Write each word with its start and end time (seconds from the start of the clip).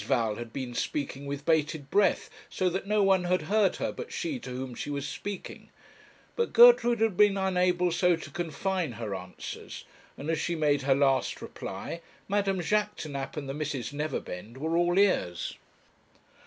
Val 0.03 0.33
had 0.33 0.51
been 0.51 0.73
speaking 0.73 1.27
with 1.27 1.45
bated 1.45 1.91
breath, 1.91 2.27
so 2.49 2.71
that 2.71 2.87
no 2.87 3.03
one 3.03 3.25
had 3.25 3.43
heard 3.43 3.75
her 3.75 3.91
but 3.91 4.11
she 4.11 4.39
to 4.39 4.49
whom 4.49 4.73
she 4.73 4.89
was 4.89 5.07
speaking; 5.07 5.69
but 6.35 6.53
Gertrude 6.53 7.01
had 7.01 7.15
been 7.15 7.37
unable 7.37 7.91
so 7.91 8.15
to 8.15 8.31
confine 8.31 8.93
her 8.93 9.13
answers, 9.13 9.83
and 10.17 10.31
as 10.31 10.39
she 10.39 10.55
made 10.55 10.81
her 10.81 10.95
last 10.95 11.39
reply 11.39 12.01
Madame 12.27 12.61
Jaquêtanàpe 12.61 13.37
and 13.37 13.47
the 13.47 13.53
Misses 13.53 13.93
Neverbend 13.93 14.57
were 14.57 14.75
all 14.75 14.97
ears. 14.97 15.59